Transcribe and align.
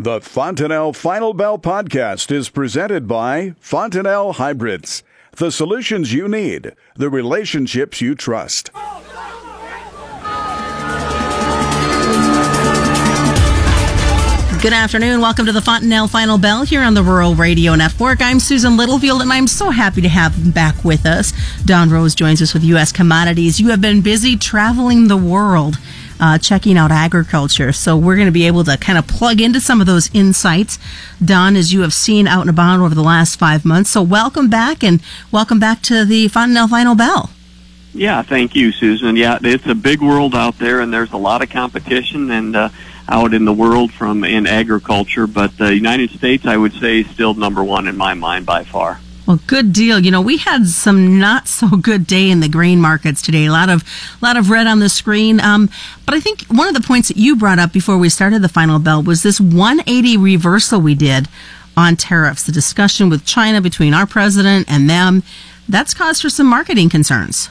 The 0.00 0.20
Fontanelle 0.20 0.92
Final 0.92 1.34
Bell 1.34 1.58
podcast 1.58 2.30
is 2.30 2.50
presented 2.50 3.08
by 3.08 3.56
Fontanelle 3.58 4.34
Hybrids. 4.34 5.02
The 5.32 5.50
solutions 5.50 6.12
you 6.12 6.28
need, 6.28 6.76
the 6.94 7.10
relationships 7.10 8.00
you 8.00 8.14
trust. 8.14 8.70
Good 14.62 14.72
afternoon. 14.72 15.20
Welcome 15.20 15.46
to 15.46 15.52
the 15.52 15.60
Fontanelle 15.60 16.06
Final 16.06 16.38
Bell 16.38 16.62
here 16.62 16.82
on 16.82 16.94
the 16.94 17.02
Rural 17.02 17.34
Radio 17.34 17.74
Network. 17.74 18.22
I'm 18.22 18.38
Susan 18.38 18.76
Littlefield, 18.76 19.20
and 19.22 19.32
I'm 19.32 19.48
so 19.48 19.70
happy 19.70 20.00
to 20.02 20.08
have 20.08 20.54
back 20.54 20.84
with 20.84 21.06
us. 21.06 21.32
Don 21.64 21.90
Roose 21.90 22.14
joins 22.14 22.40
us 22.40 22.54
with 22.54 22.62
U.S. 22.62 22.92
Commodities. 22.92 23.58
You 23.58 23.70
have 23.70 23.80
been 23.80 24.00
busy 24.00 24.36
traveling 24.36 25.08
the 25.08 25.16
world. 25.16 25.76
Uh, 26.20 26.36
checking 26.36 26.76
out 26.76 26.90
agriculture. 26.90 27.70
So 27.70 27.96
we're 27.96 28.16
going 28.16 28.26
to 28.26 28.32
be 28.32 28.48
able 28.48 28.64
to 28.64 28.76
kind 28.76 28.98
of 28.98 29.06
plug 29.06 29.40
into 29.40 29.60
some 29.60 29.80
of 29.80 29.86
those 29.86 30.10
insights, 30.12 30.76
Don, 31.24 31.54
as 31.54 31.72
you 31.72 31.82
have 31.82 31.94
seen 31.94 32.26
out 32.26 32.40
and 32.40 32.50
about 32.50 32.80
over 32.80 32.92
the 32.92 33.04
last 33.04 33.36
five 33.36 33.64
months. 33.64 33.90
So 33.90 34.02
welcome 34.02 34.50
back 34.50 34.82
and 34.82 35.00
welcome 35.30 35.60
back 35.60 35.80
to 35.82 36.04
the 36.04 36.26
Fontanelle 36.26 36.66
Final 36.66 36.96
Bell. 36.96 37.30
Yeah, 37.94 38.22
thank 38.22 38.54
you, 38.54 38.72
Susan. 38.72 39.16
Yeah, 39.16 39.38
it's 39.42 39.66
a 39.66 39.74
big 39.74 40.00
world 40.00 40.34
out 40.34 40.58
there, 40.58 40.80
and 40.80 40.92
there's 40.92 41.12
a 41.12 41.16
lot 41.16 41.42
of 41.42 41.50
competition 41.50 42.30
and 42.30 42.54
uh, 42.54 42.68
out 43.08 43.32
in 43.32 43.44
the 43.44 43.52
world 43.52 43.92
from 43.92 44.24
in 44.24 44.46
agriculture. 44.46 45.26
But 45.26 45.56
the 45.56 45.74
United 45.74 46.10
States, 46.10 46.46
I 46.46 46.56
would 46.56 46.74
say, 46.74 47.00
is 47.00 47.10
still 47.10 47.34
number 47.34 47.64
one 47.64 47.88
in 47.88 47.96
my 47.96 48.14
mind 48.14 48.44
by 48.44 48.64
far. 48.64 49.00
Well, 49.28 49.40
good 49.46 49.74
deal. 49.74 49.98
You 49.98 50.10
know, 50.10 50.22
we 50.22 50.38
had 50.38 50.66
some 50.68 51.18
not 51.18 51.48
so 51.48 51.68
good 51.76 52.06
day 52.06 52.30
in 52.30 52.40
the 52.40 52.48
grain 52.48 52.80
markets 52.80 53.20
today. 53.20 53.44
A 53.44 53.52
lot 53.52 53.68
of, 53.68 53.84
a 54.22 54.24
lot 54.24 54.38
of 54.38 54.48
red 54.48 54.66
on 54.66 54.78
the 54.78 54.88
screen. 54.88 55.38
Um, 55.38 55.68
but 56.06 56.14
I 56.14 56.20
think 56.20 56.46
one 56.46 56.66
of 56.66 56.72
the 56.72 56.80
points 56.80 57.08
that 57.08 57.18
you 57.18 57.36
brought 57.36 57.58
up 57.58 57.70
before 57.70 57.98
we 57.98 58.08
started 58.08 58.40
the 58.40 58.48
final 58.48 58.78
bell 58.78 59.02
was 59.02 59.22
this 59.22 59.38
180 59.38 60.16
reversal 60.16 60.80
we 60.80 60.94
did 60.94 61.28
on 61.76 61.94
tariffs. 61.94 62.42
The 62.42 62.52
discussion 62.52 63.10
with 63.10 63.26
China 63.26 63.60
between 63.60 63.92
our 63.92 64.06
president 64.06 64.66
and 64.66 64.88
them. 64.88 65.22
That's 65.68 65.92
caused 65.92 66.22
for 66.22 66.30
some 66.30 66.46
marketing 66.46 66.88
concerns. 66.88 67.50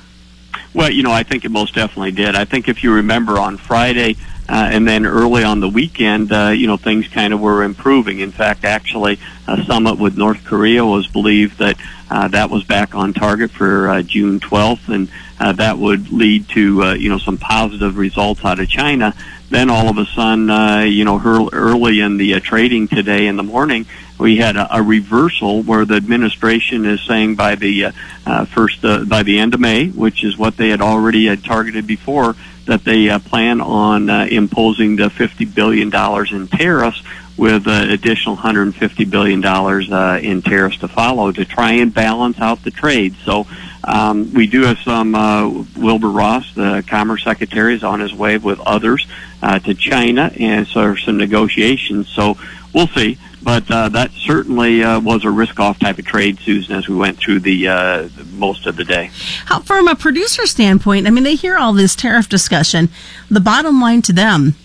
Well, 0.73 0.89
you 0.89 1.03
know, 1.03 1.11
I 1.11 1.21
think 1.21 1.45
it 1.45 1.49
most 1.49 1.75
definitely 1.75 2.11
did. 2.11 2.35
I 2.35 2.45
think 2.45 2.67
if 2.67 2.83
you 2.83 2.91
remember 2.91 3.37
on 3.37 3.57
Friday, 3.57 4.15
uh, 4.49 4.69
and 4.71 4.87
then 4.87 5.05
early 5.05 5.43
on 5.43 5.59
the 5.59 5.67
weekend, 5.67 6.31
uh, 6.31 6.49
you 6.49 6.67
know, 6.67 6.77
things 6.77 7.07
kind 7.07 7.33
of 7.33 7.39
were 7.39 7.63
improving. 7.63 8.19
In 8.19 8.31
fact, 8.31 8.63
actually, 8.63 9.19
a 9.47 9.63
summit 9.65 9.99
with 9.99 10.17
North 10.17 10.43
Korea 10.45 10.85
was 10.85 11.07
believed 11.07 11.59
that 11.59 11.77
uh, 12.09 12.27
that 12.29 12.49
was 12.49 12.63
back 12.63 12.95
on 12.95 13.13
target 13.13 13.51
for 13.51 13.89
uh, 13.89 14.01
June 14.01 14.39
12th, 14.39 14.87
and 14.87 15.09
uh, 15.39 15.51
that 15.53 15.77
would 15.77 16.11
lead 16.11 16.47
to, 16.49 16.83
uh, 16.83 16.93
you 16.93 17.09
know, 17.09 17.17
some 17.17 17.37
positive 17.37 17.97
results 17.97 18.43
out 18.45 18.59
of 18.59 18.69
China. 18.69 19.13
Then 19.49 19.69
all 19.69 19.89
of 19.89 19.97
a 19.97 20.05
sudden, 20.05 20.49
uh, 20.49 20.79
you 20.81 21.05
know, 21.05 21.21
early 21.51 21.99
in 21.99 22.17
the 22.17 22.35
uh, 22.35 22.39
trading 22.39 22.87
today 22.87 23.27
in 23.27 23.35
the 23.35 23.43
morning, 23.43 23.85
we 24.17 24.37
had 24.37 24.55
a, 24.55 24.77
a 24.77 24.81
reversal 24.81 25.63
where 25.63 25.85
the 25.85 25.95
administration 25.95 26.85
is 26.85 27.01
saying 27.01 27.35
by 27.35 27.55
the 27.55 27.85
uh, 27.85 27.91
uh, 28.25 28.45
first 28.45 28.83
uh, 28.83 29.05
by 29.05 29.23
the 29.23 29.39
end 29.39 29.53
of 29.53 29.59
May, 29.59 29.89
which 29.89 30.23
is 30.23 30.37
what 30.37 30.57
they 30.57 30.69
had 30.69 30.81
already 30.81 31.27
had 31.27 31.43
targeted 31.43 31.85
before, 31.87 32.35
that 32.65 32.83
they 32.83 33.09
uh, 33.09 33.19
plan 33.19 33.61
on 33.61 34.09
uh, 34.09 34.27
imposing 34.29 34.95
the 34.95 35.09
fifty 35.09 35.45
billion 35.45 35.89
dollars 35.89 36.31
in 36.31 36.47
tariffs 36.47 37.03
with 37.37 37.67
uh, 37.67 37.85
additional 37.89 38.35
150 38.35 39.05
billion 39.05 39.39
dollars 39.41 39.91
uh, 39.91 40.19
in 40.21 40.41
tariffs 40.41 40.77
to 40.79 40.87
follow 40.87 41.31
to 41.31 41.45
try 41.45 41.73
and 41.73 41.93
balance 41.93 42.39
out 42.39 42.63
the 42.63 42.71
trade. 42.71 43.15
So 43.23 43.45
um, 43.83 44.33
we 44.33 44.47
do 44.47 44.63
have 44.63 44.79
some 44.79 45.13
uh, 45.13 45.47
Wilbur 45.77 46.09
Ross, 46.09 46.53
the 46.55 46.83
Commerce 46.87 47.23
Secretary, 47.23 47.75
is 47.75 47.83
on 47.83 47.99
his 47.99 48.13
way 48.13 48.37
with 48.37 48.59
others 48.61 49.07
uh, 49.41 49.59
to 49.59 49.75
China, 49.75 50.31
and 50.39 50.67
so 50.67 50.95
some 50.95 51.17
negotiations. 51.17 52.09
So 52.09 52.37
we'll 52.73 52.87
see. 52.87 53.17
But 53.47 53.71
uh, 53.71 53.87
that 53.87 54.11
certainly 54.11 54.83
uh, 54.83 54.99
was 54.99 55.23
a 55.23 55.31
risk-off 55.31 55.79
type 55.79 55.97
of 55.97 56.05
trade, 56.05 56.37
Susan, 56.39 56.75
as 56.75 56.89
we 56.89 56.97
went 56.97 57.17
through 57.17 57.39
the 57.39 57.69
uh, 57.69 58.09
most 58.33 58.65
of 58.65 58.75
the 58.75 58.83
day. 58.83 59.09
How, 59.45 59.61
from 59.61 59.87
a 59.87 59.95
producer 59.95 60.45
standpoint, 60.45 61.07
I 61.07 61.11
mean, 61.11 61.23
they 61.23 61.35
hear 61.35 61.57
all 61.57 61.71
this 61.71 61.95
tariff 61.95 62.27
discussion. 62.27 62.89
The 63.29 63.39
bottom 63.39 63.79
line 63.79 64.01
to 64.01 64.11
them, 64.11 64.55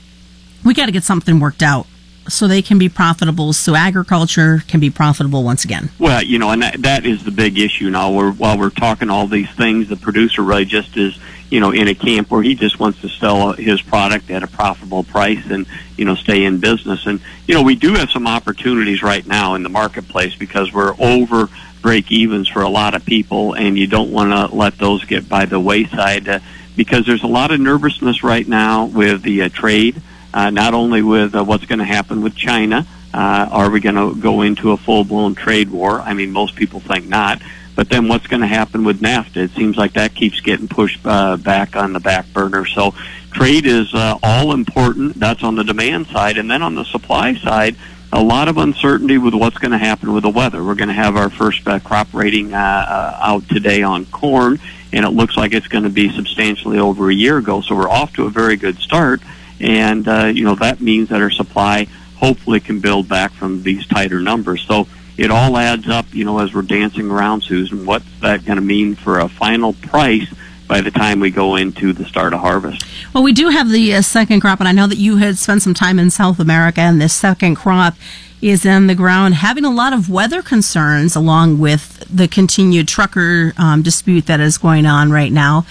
we 0.65 0.75
got 0.75 0.87
to 0.87 0.93
get 0.93 1.05
something 1.05 1.39
worked 1.39 1.63
out 1.63 1.87
so 2.29 2.49
they 2.49 2.61
can 2.61 2.77
be 2.77 2.89
profitable, 2.89 3.53
so 3.53 3.77
agriculture 3.77 4.65
can 4.67 4.81
be 4.81 4.91
profitable 4.91 5.45
once 5.45 5.65
again. 5.65 5.91
Well, 6.01 6.21
you 6.21 6.41
know, 6.41 6.51
and 6.51 6.63
that, 6.63 6.83
that 6.83 7.07
is 7.07 7.23
the 7.23 7.31
big 7.31 7.61
issue 7.61 7.89
now. 7.89 8.11
We're, 8.11 8.33
while 8.33 8.59
we're 8.59 8.71
talking 8.71 9.11
all 9.11 9.29
these 9.29 9.51
things, 9.51 9.91
the 9.91 9.97
producer 9.97 10.43
really 10.43 10.65
just 10.65 10.97
is, 10.97 11.17
you 11.53 11.61
know, 11.61 11.71
in 11.71 11.87
a 11.87 11.95
camp 11.95 12.31
where 12.31 12.43
he 12.43 12.55
just 12.55 12.81
wants 12.81 13.03
to 13.03 13.11
sell 13.11 13.53
his 13.53 13.83
product 13.83 14.31
at 14.31 14.43
a 14.43 14.47
profitable 14.47 15.03
price 15.03 15.45
and, 15.51 15.67
you 15.99 16.07
know, 16.07 16.15
stay 16.15 16.45
in 16.45 16.61
business. 16.61 17.05
And, 17.05 17.21
you 17.47 17.55
know, 17.55 17.63
we 17.63 17.75
do 17.75 17.93
have 17.93 18.11
some 18.11 18.27
opportunities 18.27 19.03
right 19.03 19.27
now 19.27 19.55
in 19.55 19.63
the 19.63 19.69
marketplace 19.69 20.35
because 20.35 20.73
we're 20.73 20.95
over 20.99 21.51
break 21.83 22.11
evens 22.11 22.49
for 22.49 22.63
a 22.63 22.71
lot 22.71 22.95
of 22.95 23.05
people, 23.05 23.53
and 23.53 23.77
you 23.77 23.87
don't 23.87 24.11
want 24.11 24.31
to 24.31 24.57
let 24.57 24.79
those 24.79 25.05
get 25.05 25.29
by 25.29 25.45
the 25.45 25.61
wayside 25.61 26.27
uh, 26.27 26.39
because 26.75 27.05
there's 27.05 27.23
a 27.23 27.27
lot 27.27 27.51
of 27.51 27.61
nervousness 27.61 28.23
right 28.25 28.49
now 28.49 28.87
with 28.87 29.21
the 29.21 29.43
uh, 29.43 29.49
trade 29.51 30.01
uh, 30.33 30.49
not 30.49 30.73
only 30.73 31.03
with 31.03 31.35
uh, 31.35 31.45
what's 31.45 31.67
going 31.67 31.81
to 31.81 31.85
happen 31.85 32.23
with 32.23 32.35
China. 32.35 32.87
Uh, 33.13 33.47
are 33.51 33.69
we 33.69 33.79
going 33.79 33.95
to 33.95 34.19
go 34.19 34.41
into 34.41 34.73
a 34.73 34.77
full-blown 34.79 35.35
trade 35.35 35.69
war? 35.69 36.01
I 36.01 36.15
mean, 36.15 36.33
most 36.33 36.57
people 36.57 36.81
think 36.81 37.07
not. 37.07 37.43
But 37.75 37.89
then 37.89 38.09
what's 38.09 38.27
going 38.27 38.43
to 38.43 38.47
happen 38.47 38.85
with 38.85 39.01
NAFTA? 39.01 39.37
It 39.37 39.51
seems 39.53 39.77
like 39.77 39.95
that 39.95 40.15
keeps 40.15 40.41
getting 40.41 40.69
pushed 40.69 41.01
uh, 41.05 41.37
back 41.37 41.75
on 41.75 41.93
the 41.93 42.01
back 42.01 42.27
burner. 42.33 42.67
So 42.67 42.95
trade 43.33 43.67
is 43.67 43.95
uh, 43.95 44.19
all 44.23 44.53
important. 44.53 45.15
That's 45.15 45.43
on 45.43 45.55
the 45.55 45.65
demand 45.65 46.09
side. 46.09 46.37
And 46.37 46.51
then 46.51 46.63
on 46.63 46.75
the 46.75 46.85
supply 46.85 47.35
side, 47.35 47.77
a 48.13 48.23
lot 48.23 48.49
of 48.49 48.59
uncertainty 48.59 49.17
with 49.17 49.33
what's 49.33 49.57
going 49.57 49.73
to 49.73 49.79
happen 49.79 50.13
with 50.13 50.25
the 50.25 50.31
weather. 50.31 50.63
We're 50.63 50.75
going 50.75 50.89
to 50.89 50.95
have 50.95 51.17
our 51.17 51.31
first 51.31 51.67
uh, 51.67 51.79
crop 51.81 52.13
rating 52.13 52.53
uh, 52.53 52.57
uh, 52.57 53.19
out 53.23 53.49
today 53.49 53.83
on 53.83 54.05
corn, 54.05 54.61
and 54.93 55.07
it 55.07 55.11
looks 55.11 55.37
like 55.37 55.55
it's 55.55 55.69
going 55.69 55.85
to 55.85 55.91
be 55.91 56.15
substantially 56.15 56.79
over 56.79 57.09
a 57.09 57.15
year 57.15 57.39
ago. 57.39 57.63
So 57.63 57.75
we're 57.75 57.89
off 57.89 58.13
to 58.15 58.27
a 58.27 58.31
very 58.31 58.57
good 58.57 58.77
start 58.79 59.23
and 59.63 60.07
uh, 60.09 60.25
you 60.27 60.45
know 60.45 60.57
that 60.57 60.81
means 60.81 61.09
that 61.09 61.23
our 61.23 61.31
supply 61.31 61.87
hopefully 62.17 62.61
can 62.61 62.81
build 62.81 63.09
back 63.09 63.33
from 63.33 63.63
these 63.63 63.87
tighter 63.87 64.21
numbers. 64.21 64.65
So 64.67 64.87
it 65.17 65.31
all 65.31 65.57
adds 65.57 65.89
up, 65.89 66.07
you 66.13 66.25
know, 66.25 66.39
as 66.39 66.55
we're 66.55 66.63
dancing 66.63 67.11
around, 67.11 67.43
Susan. 67.43 67.87
What's 67.87 68.07
that 68.21 68.45
going 68.45 68.57
to 68.57 68.63
mean 68.63 68.95
for 68.95 69.19
a 69.19 69.29
final 69.29 69.73
price? 69.73 70.33
by 70.69 70.81
the 70.81 70.91
time 70.91 71.21
we 71.21 71.31
go 71.31 71.57
into 71.57 71.93
the 71.93 72.07
start 72.07 72.33
of 72.33 72.41
harvest. 72.41 72.83
Well, 73.13 73.23
we 73.23 73.35
do 73.35 73.51
have 73.51 73.69
the 73.69 73.95
uh, 73.95 74.01
second 74.01 74.41
crop, 74.41 74.59
and 74.59 74.67
I 74.67 74.73
know 74.73 74.87
that 74.87 74.97
you 74.97 75.19
had 75.19 75.37
spent 75.37 75.61
some 75.61 75.75
time 75.75 75.99
in 75.99 76.09
South 76.09 76.41
America, 76.41 76.81
and 76.81 76.99
this 76.99 77.13
second 77.13 77.57
crop 77.57 77.95
is 78.41 78.65
in 78.65 78.87
the 78.87 78.95
ground 78.95 79.35
having 79.35 79.67
a 79.67 79.71
lot 79.71 79.93
of 79.93 80.09
weather 80.09 80.41
concerns 80.41 81.15
along 81.15 81.59
with 81.59 82.03
the 82.09 82.27
continued 82.27 82.89
trucker 82.89 83.53
um, 83.59 83.83
dispute 83.83 84.25
that 84.27 84.41
is 84.41 84.57
going 84.57 84.87
on 84.87 85.13
right 85.13 85.31
now. 85.31 85.67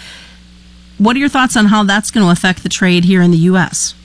What 1.00 1.16
are 1.16 1.19
your 1.19 1.29
thoughts 1.29 1.58
on 1.58 1.66
how 1.66 1.84
that's 1.84 2.12
going 2.12 2.25
to 2.25 2.31
affect 2.31 2.62
the 2.62 2.69
trade 2.69 3.06
here 3.06 3.23
in 3.23 3.31
the 3.31 3.38
U.S.? 3.38 3.96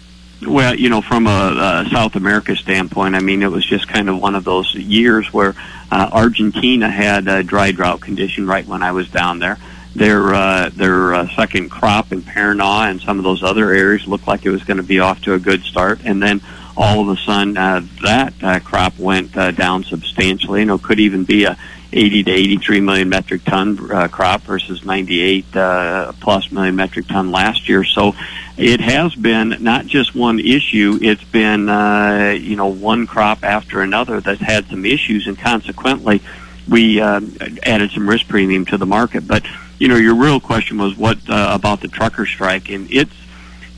Well, 0.43 0.75
you 0.75 0.91
know, 0.91 1.01
from 1.01 1.27
a, 1.27 1.85
a 1.87 1.91
South 1.91 2.15
America 2.15 2.57
standpoint, 2.57 3.15
I 3.15 3.21
mean, 3.21 3.43
it 3.43 3.51
was 3.51 3.65
just 3.65 3.89
kind 3.89 4.11
of 4.11 4.21
one 4.21 4.35
of 4.35 4.45
those 4.45 4.75
years 4.75 5.33
where 5.33 5.55
uh, 5.91 6.11
Argentina 6.13 6.91
had 6.91 7.27
a 7.27 7.43
dry 7.43 7.73
drought 7.73 8.03
condition 8.03 8.47
right 8.47 8.67
when 8.67 8.83
I 8.83 8.93
was 8.93 9.09
down 9.09 9.39
there. 9.39 9.59
Their 9.95 10.35
uh, 10.35 10.69
their 10.75 11.15
uh, 11.15 11.29
second 11.37 11.71
crop 11.71 12.13
in 12.13 12.21
Paraná 12.21 12.91
and 12.91 13.01
some 13.01 13.17
of 13.17 13.25
those 13.25 13.43
other 13.43 13.71
areas 13.73 14.07
looked 14.07 14.27
like 14.27 14.45
it 14.45 14.51
was 14.51 14.63
going 14.63 14.77
to 14.77 14.83
be 14.83 15.01
off 15.01 15.23
to 15.23 15.33
a 15.33 15.39
good 15.39 15.63
start, 15.63 16.01
and 16.05 16.23
then 16.23 16.43
all 16.77 17.01
of 17.01 17.09
a 17.09 17.17
sudden 17.23 17.57
uh, 17.57 17.81
that 18.03 18.35
uh, 18.43 18.61
crop 18.61 18.99
went 18.99 19.35
uh, 19.39 19.53
down 19.53 19.85
substantially. 19.85 20.61
You 20.61 20.67
know, 20.67 20.77
could 20.77 21.01
even 21.01 21.25
be 21.25 21.45
a 21.45 21.57
80 21.97 22.25
to 22.25 22.31
83 22.31 22.81
million 22.81 23.09
metric 23.09 23.45
ton 23.45 23.91
uh, 23.91 24.09
crop 24.09 24.43
versus 24.43 24.84
98 24.84 25.57
uh, 25.57 26.12
plus 26.21 26.53
million 26.53 26.77
metric 26.77 27.07
ton 27.07 27.31
last 27.31 27.69
year. 27.69 27.84
So 27.84 28.15
it 28.57 28.81
has 28.81 29.15
been 29.15 29.57
not 29.61 29.87
just 29.87 30.15
one 30.15 30.39
issue; 30.39 30.99
it's 31.01 31.25
been 31.25 31.69
uh, 31.69 32.37
you 32.39 32.56
know 32.56 32.67
one 32.67 33.06
crop 33.06 33.43
after 33.45 33.81
another 33.81 34.20
that's 34.20 34.41
had 34.41 34.67
some 34.67 34.85
issues, 34.85 35.26
and 35.26 35.38
consequently, 35.38 36.20
we 36.69 37.00
uh, 37.00 37.20
added 37.62 37.91
some 37.93 38.09
risk 38.09 38.29
premium 38.29 38.67
to 38.67 38.76
the 38.76 38.87
market. 38.87 39.26
But 39.26 39.47
you 39.79 39.88
know, 39.88 39.97
your 39.97 40.15
real 40.15 40.41
question 40.41 40.79
was 40.79 40.97
what 40.97 41.19
uh, 41.29 41.50
about 41.53 41.81
the 41.81 41.88
trucker 41.88 42.26
strike, 42.26 42.70
and 42.70 42.91
it's 42.91 43.15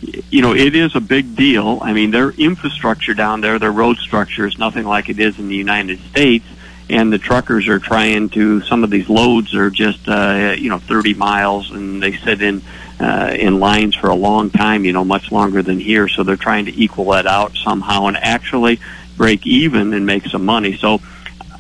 you 0.01 0.43
know, 0.43 0.55
it 0.55 0.75
is 0.75 0.95
a 0.95 1.01
big 1.01 1.35
deal. 1.37 1.79
I 1.83 1.93
mean, 1.93 2.11
their 2.11 2.31
infrastructure 2.31 3.15
down 3.15 3.41
there, 3.41 3.59
their 3.59 3.73
road 3.73 3.97
structure 3.99 4.47
is 4.47 4.59
nothing 4.59 4.85
like 4.85 5.09
it 5.09 5.19
is 5.19 5.39
in 5.39 5.49
the 5.49 5.57
United 5.57 5.99
States 6.11 6.45
and 6.91 7.13
the 7.13 7.19
truckers 7.19 7.69
are 7.69 7.79
trying 7.79 8.29
to. 8.31 8.63
Some 8.63 8.85
of 8.85 8.91
these 8.91 9.09
loads 9.09 9.55
are 9.55 9.71
just 9.71 10.09
uh, 10.09 10.55
you 10.57 10.71
know 10.71 10.79
30 10.79 11.15
miles, 11.15 11.71
and 11.71 12.03
they 12.03 12.17
sit 12.17 12.43
in 12.43 12.63
uh, 13.01 13.35
in 13.39 13.61
lines 13.61 13.95
for 13.95 14.09
a 14.09 14.15
long 14.15 14.51
time. 14.51 14.85
You 14.85 14.93
know, 14.93 15.05
much 15.05 15.31
longer 15.31 15.63
than 15.63 15.79
here. 15.79 16.09
So 16.09 16.23
they're 16.23 16.37
trying 16.37 16.67
to 16.67 16.81
equal 16.81 17.07
that 17.13 17.27
out 17.27 17.57
somehow 17.57 18.07
and 18.07 18.17
actually 18.17 18.81
break 19.17 19.47
even 19.47 19.93
and 19.93 20.07
make 20.07 20.27
some 20.27 20.45
money. 20.45 20.77
So. 20.77 21.01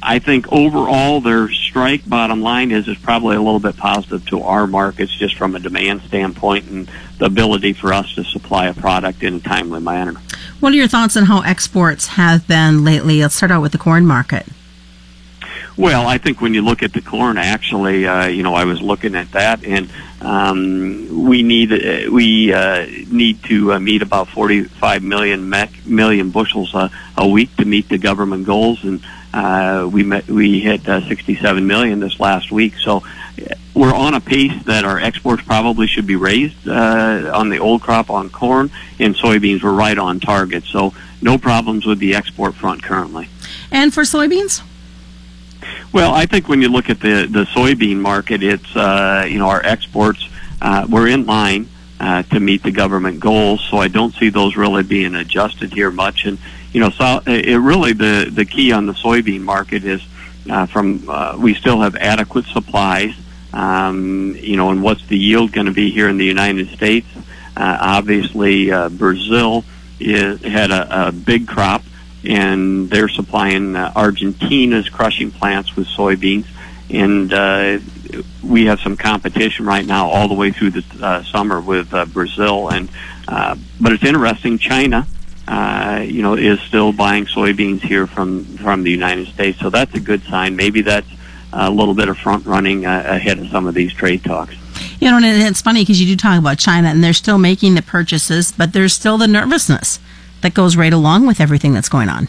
I 0.01 0.21
think 0.21 0.51
overall 0.53 1.21
their 1.21 1.51
strike 1.51 2.09
bottom 2.09 2.41
line 2.41 2.71
is 2.71 2.87
is 2.87 2.97
probably 2.99 3.35
a 3.35 3.43
little 3.43 3.59
bit 3.59 3.77
positive 3.77 4.25
to 4.27 4.43
our 4.43 4.69
markets 4.69 5.13
just 5.13 5.35
from 5.35 5.57
a 5.57 5.59
demand 5.59 6.03
standpoint 6.03 6.71
and 6.71 6.89
the 7.19 7.25
ability 7.25 7.73
for 7.73 7.93
us 7.93 8.15
to 8.15 8.23
supply 8.23 8.69
a 8.69 8.75
product 8.75 9.25
in 9.25 9.35
a 9.35 9.41
timely 9.41 9.81
manner. 9.81 10.15
What 10.61 10.73
are 10.73 10.77
your 10.77 10.87
thoughts 10.87 11.17
on 11.17 11.25
how 11.25 11.43
exports 11.43 12.07
have 12.07 12.47
been 12.47 12.85
lately? 12.85 13.21
Let's 13.21 13.35
start 13.35 13.51
out 13.51 13.61
with 13.61 13.73
the 13.73 13.79
corn 13.79 14.07
market. 14.07 14.47
Well, 15.79 16.09
I 16.09 16.19
think 16.19 16.41
when 16.41 16.55
you 16.55 16.63
look 16.63 16.83
at 16.83 16.93
the 16.93 17.01
corn, 17.01 17.39
actually, 17.39 18.05
uh, 18.05 18.27
you 18.27 18.43
know, 18.43 18.53
I 18.53 18.65
was 18.65 18.83
looking 18.83 19.15
at 19.15 19.31
that, 19.31 19.65
and 19.65 19.89
um, 20.21 21.25
we 21.29 21.45
need 21.45 21.73
uh, 21.73 22.11
we 22.11 22.53
uh, 22.53 22.85
need 23.13 23.45
to 23.45 23.75
uh, 23.75 23.79
meet 23.79 24.03
about 24.03 24.27
45 24.27 25.05
million 25.05 25.49
mec- 25.49 25.87
million 25.87 26.33
bushels 26.33 26.75
a, 26.75 26.91
a 27.17 27.29
week 27.29 27.55
to 27.59 27.65
meet 27.65 27.89
the 27.89 27.97
government 27.97 28.45
goals, 28.45 28.83
and 28.83 29.05
uh, 29.33 29.89
we 29.89 30.03
met, 30.03 30.27
we 30.27 30.59
hit 30.59 30.89
uh, 30.89 31.07
67 31.07 31.65
million 31.65 32.01
this 32.01 32.19
last 32.19 32.51
week. 32.51 32.75
So 32.79 32.97
uh, 32.97 33.55
we're 33.73 33.95
on 33.95 34.15
a 34.15 34.21
pace 34.21 34.61
that 34.65 34.85
our 34.85 34.99
exports 34.99 35.45
probably 35.45 35.87
should 35.87 36.09
be 36.09 36.17
raised 36.17 36.67
uh, 36.67 37.31
on 37.33 37.51
the 37.51 37.59
old 37.59 37.83
crop 37.83 38.11
on 38.11 38.31
corn 38.31 38.73
and 38.99 39.15
soybeans. 39.15 39.63
We're 39.63 39.73
right 39.73 39.97
on 39.97 40.19
target, 40.19 40.65
so 40.65 40.93
no 41.23 41.39
problems 41.39 41.87
with 41.87 42.01
the 42.01 42.17
export 42.17 42.57
front 42.57 42.83
currently. 42.83 43.29
And 43.71 43.95
for 43.95 44.03
soybeans. 44.03 44.68
Well, 45.93 46.12
I 46.12 46.26
think 46.26 46.49
when 46.49 46.61
you 46.61 46.69
look 46.69 46.90
at 46.90 47.00
the 47.00 47.26
the 47.26 47.44
soybean 47.44 47.96
market, 47.96 48.43
it's 48.43 48.76
uh, 48.76 49.26
you 49.29 49.38
know 49.38 49.49
our 49.49 49.64
exports 49.64 50.29
uh, 50.61 50.87
we're 50.88 51.08
in 51.08 51.26
line 51.26 51.69
uh, 52.00 52.23
to 52.25 52.40
meet 52.40 52.62
the 52.62 52.70
government 52.70 53.20
goals, 53.20 53.64
so 53.70 53.79
I 53.79 53.88
don't 53.88 54.14
see 54.14 54.29
those 54.29 54.56
really 54.56 54.82
being 54.82 55.14
adjusted 55.14 55.73
here 55.73 55.90
much. 55.90 56.25
And 56.25 56.38
you 56.73 56.81
know, 56.81 56.90
so 56.90 57.20
it 57.26 57.56
really 57.56 57.93
the 57.93 58.31
the 58.31 58.44
key 58.44 58.73
on 58.73 58.87
the 58.87 58.93
soybean 58.93 59.40
market 59.40 59.85
is 59.85 60.02
uh, 60.50 60.67
from 60.67 61.08
uh, 61.08 61.37
we 61.38 61.55
still 61.55 61.81
have 61.81 61.96
adequate 61.96 62.44
supplies. 62.46 63.14
Um, 63.52 64.37
you 64.38 64.56
know, 64.56 64.70
and 64.70 64.82
what's 64.82 65.06
the 65.06 65.17
yield 65.17 65.52
going 65.52 65.67
to 65.67 65.73
be 65.73 65.91
here 65.91 66.08
in 66.08 66.19
the 66.19 66.26
United 66.26 66.69
States? 66.69 67.06
Uh, 67.56 67.79
obviously, 67.81 68.70
uh, 68.70 68.91
Brazil 68.91 69.64
is, 69.99 70.43
had 70.43 70.70
a, 70.70 71.08
a 71.08 71.12
big 71.12 71.49
crop 71.49 71.82
and 72.25 72.91
they're 72.91 73.09
supplying 73.09 73.76
uh, 73.76 73.93
Argentina's 73.94 74.88
crushing 74.88 75.31
plants 75.31 75.76
with 75.76 75.87
soybeans. 75.87 76.47
And 76.91 77.32
uh, 77.32 77.79
we 78.43 78.67
have 78.67 78.81
some 78.81 78.97
competition 78.97 79.67
right 79.67 79.85
now 79.85 80.09
all 80.09 80.29
the 80.29 80.35
way 80.35 80.50
through 80.53 80.70
the 80.70 80.85
uh, 81.05 81.23
summer 81.25 81.61
with 81.61 81.93
uh, 81.93 82.06
Brazil. 82.06 82.70
And 82.70 82.88
uh, 83.26 83.56
but 83.81 83.93
it's 83.93 84.05
interesting, 84.05 84.59
China, 84.59 85.06
uh, 85.47 86.03
you 86.06 86.23
know, 86.23 86.35
is 86.35 86.61
still 86.61 86.93
buying 86.93 87.26
soybeans 87.26 87.81
here 87.81 88.06
from 88.06 88.44
from 88.44 88.82
the 88.82 88.91
United 88.91 89.29
States. 89.29 89.59
So 89.59 89.70
that's 89.70 89.94
a 89.94 90.00
good 90.00 90.23
sign. 90.25 90.56
Maybe 90.56 90.81
that's 90.81 91.09
a 91.53 91.70
little 91.70 91.94
bit 91.94 92.09
of 92.09 92.17
front 92.17 92.47
running 92.47 92.87
uh, 92.87 93.05
ahead 93.06 93.38
of 93.38 93.49
some 93.49 93.67
of 93.67 93.75
these 93.75 93.93
trade 93.93 94.25
talks. 94.25 94.55
You 95.00 95.11
know, 95.11 95.17
and 95.17 95.26
it's 95.26 95.62
funny 95.62 95.82
because 95.82 96.00
you 96.00 96.06
do 96.06 96.17
talk 96.17 96.38
about 96.38 96.59
China, 96.59 96.88
and 96.88 97.05
they're 97.05 97.12
still 97.12 97.38
making 97.38 97.75
the 97.75 97.82
purchases, 97.82 98.53
but 98.53 98.73
there's 98.73 98.94
still 98.94 99.19
the 99.19 99.29
nervousness 99.29 100.00
that 100.43 100.55
goes 100.55 100.76
right 100.76 100.93
along 100.93 101.26
with 101.26 101.40
everything 101.40 101.73
that's 101.75 101.88
going 101.88 102.08
on. 102.08 102.29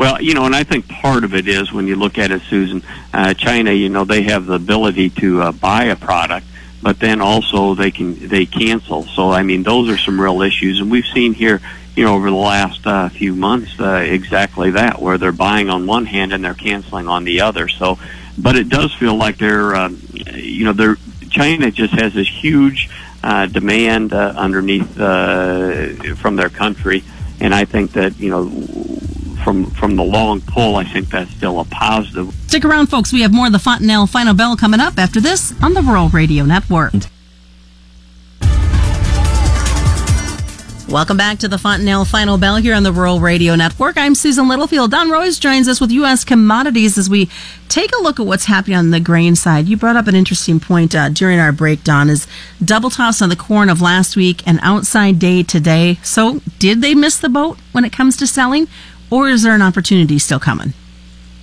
Well, 0.00 0.22
you 0.22 0.32
know, 0.32 0.46
and 0.46 0.54
I 0.54 0.64
think 0.64 0.88
part 0.88 1.24
of 1.24 1.34
it 1.34 1.46
is 1.46 1.72
when 1.72 1.86
you 1.86 1.96
look 1.96 2.16
at 2.16 2.30
it, 2.30 2.40
Susan, 2.48 2.82
uh, 3.12 3.34
China, 3.34 3.70
you 3.72 3.90
know, 3.90 4.04
they 4.04 4.22
have 4.22 4.46
the 4.46 4.54
ability 4.54 5.10
to 5.10 5.42
uh, 5.42 5.52
buy 5.52 5.84
a 5.84 5.96
product, 5.96 6.46
but 6.82 6.98
then 6.98 7.20
also 7.20 7.74
they 7.74 7.90
can 7.90 8.28
they 8.28 8.46
cancel. 8.46 9.02
So 9.02 9.30
I 9.30 9.42
mean, 9.42 9.62
those 9.62 9.90
are 9.90 9.98
some 9.98 10.18
real 10.18 10.40
issues, 10.40 10.80
and 10.80 10.90
we've 10.90 11.04
seen 11.04 11.34
here, 11.34 11.60
you 11.96 12.04
know, 12.04 12.14
over 12.14 12.30
the 12.30 12.36
last 12.36 12.86
uh, 12.86 13.10
few 13.10 13.34
months, 13.34 13.78
uh, 13.78 13.96
exactly 13.96 14.70
that, 14.70 15.02
where 15.02 15.18
they're 15.18 15.32
buying 15.32 15.68
on 15.68 15.86
one 15.86 16.06
hand 16.06 16.32
and 16.32 16.42
they're 16.42 16.54
canceling 16.54 17.06
on 17.06 17.24
the 17.24 17.42
other. 17.42 17.68
So, 17.68 17.98
but 18.38 18.56
it 18.56 18.70
does 18.70 18.94
feel 18.94 19.16
like 19.16 19.36
they're, 19.36 19.74
uh, 19.74 19.90
you 20.34 20.64
know, 20.64 20.72
they're 20.72 20.96
China 21.28 21.70
just 21.70 21.92
has 21.94 22.14
this 22.14 22.28
huge 22.28 22.88
uh, 23.22 23.46
demand 23.46 24.12
uh, 24.12 24.32
underneath 24.36 24.98
uh, 24.98 26.14
from 26.14 26.36
their 26.36 26.48
country 26.48 27.04
and 27.40 27.54
I 27.54 27.64
think 27.64 27.92
that 27.92 28.18
you 28.18 28.30
know 28.30 28.48
from 29.44 29.70
from 29.70 29.96
the 29.96 30.04
long 30.04 30.40
pull, 30.42 30.76
I 30.76 30.84
think 30.84 31.08
that's 31.10 31.30
still 31.30 31.60
a 31.60 31.64
positive. 31.64 32.32
Stick 32.46 32.64
around, 32.64 32.88
folks. 32.88 33.12
We 33.12 33.22
have 33.22 33.32
more 33.32 33.46
of 33.46 33.52
the 33.52 33.58
Fontanelle 33.58 34.06
Final 34.06 34.34
Bell 34.34 34.56
coming 34.56 34.80
up 34.80 34.98
after 34.98 35.20
this 35.20 35.54
on 35.62 35.74
the 35.74 35.82
Rural 35.82 36.08
Radio 36.08 36.44
Network. 36.44 36.92
Welcome 40.90 41.16
back 41.16 41.38
to 41.38 41.46
the 41.46 41.56
Fontanelle 41.56 42.04
Final 42.04 42.36
Bell 42.36 42.56
here 42.56 42.74
on 42.74 42.82
the 42.82 42.90
Rural 42.92 43.20
Radio 43.20 43.54
Network. 43.54 43.96
I'm 43.96 44.16
Susan 44.16 44.48
Littlefield. 44.48 44.90
Don 44.90 45.08
Roose 45.08 45.38
joins 45.38 45.68
us 45.68 45.80
with 45.80 45.92
U.S. 45.92 46.24
commodities 46.24 46.98
as 46.98 47.08
we 47.08 47.30
take 47.68 47.94
a 47.94 48.02
look 48.02 48.18
at 48.18 48.26
what's 48.26 48.46
happening 48.46 48.76
on 48.76 48.90
the 48.90 48.98
grain 48.98 49.36
side. 49.36 49.68
You 49.68 49.76
brought 49.76 49.94
up 49.94 50.08
an 50.08 50.16
interesting 50.16 50.58
point 50.58 50.92
uh, 50.92 51.08
during 51.08 51.38
our 51.38 51.52
break, 51.52 51.84
Don, 51.84 52.10
is 52.10 52.26
double 52.64 52.90
tops 52.90 53.22
on 53.22 53.28
the 53.28 53.36
corn 53.36 53.70
of 53.70 53.80
last 53.80 54.16
week 54.16 54.42
and 54.48 54.58
outside 54.62 55.20
day 55.20 55.44
today. 55.44 56.00
So, 56.02 56.40
did 56.58 56.80
they 56.80 56.96
miss 56.96 57.18
the 57.18 57.28
boat 57.28 57.58
when 57.70 57.84
it 57.84 57.92
comes 57.92 58.16
to 58.16 58.26
selling, 58.26 58.66
or 59.12 59.28
is 59.28 59.44
there 59.44 59.54
an 59.54 59.62
opportunity 59.62 60.18
still 60.18 60.40
coming? 60.40 60.74